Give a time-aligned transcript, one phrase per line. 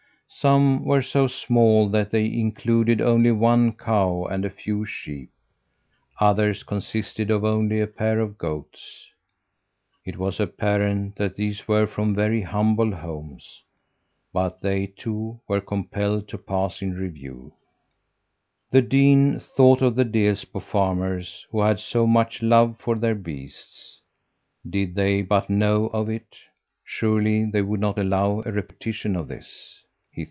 [0.33, 5.29] Some were so small that they included only one cow and a few sheep;
[6.21, 9.07] others consisted of only a pair of goats.
[10.05, 13.61] It was apparent that these were from very humble homes,
[14.31, 17.51] but they too were compelled to pass in review.
[18.71, 23.99] "The dean thought of the Delsbo farmers, who had so much love for their beasts.
[24.67, 26.37] 'Did they but know of it,
[26.85, 29.77] surely they would not allow a repetition of this!'